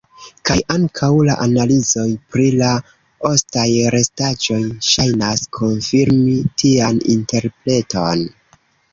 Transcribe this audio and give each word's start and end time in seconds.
Kaj 0.49 0.55
ankaŭ 0.75 1.07
la 1.25 1.33
analizoj 1.41 2.05
pri 2.35 2.45
la 2.61 2.69
ostaj 3.29 3.65
restaĵoj 3.95 4.57
ŝajnas 4.87 5.43
konfirmi 5.59 6.33
tian 6.63 7.03
interpreton. 7.17 8.25